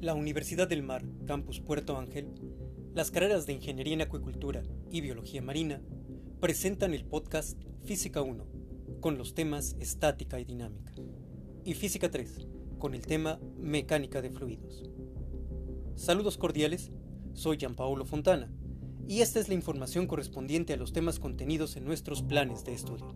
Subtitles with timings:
[0.00, 2.32] La Universidad del Mar, Campus Puerto Ángel,
[2.94, 5.82] las carreras de Ingeniería en Acuicultura y Biología Marina
[6.40, 8.46] presentan el podcast Física 1
[9.00, 10.94] con los temas Estática y Dinámica
[11.66, 12.46] y Física 3
[12.78, 14.88] con el tema Mecánica de Fluidos.
[15.96, 16.90] Saludos cordiales,
[17.34, 18.50] soy Gianpaolo Fontana
[19.06, 23.14] y esta es la información correspondiente a los temas contenidos en nuestros planes de estudio.